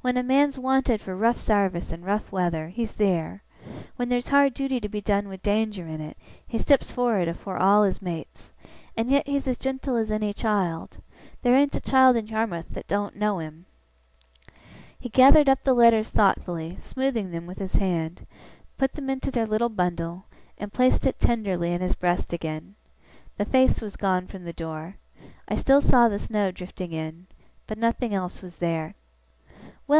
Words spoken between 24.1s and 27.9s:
from the door. I still saw the snow drifting in; but